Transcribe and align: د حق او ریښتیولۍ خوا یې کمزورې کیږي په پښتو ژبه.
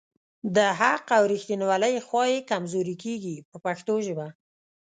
د 0.55 0.57
حق 0.79 1.05
او 1.17 1.23
ریښتیولۍ 1.33 1.95
خوا 2.07 2.23
یې 2.33 2.47
کمزورې 2.49 2.95
کیږي 3.03 3.35
په 3.49 3.57
پښتو 3.65 3.93
ژبه. 4.05 4.27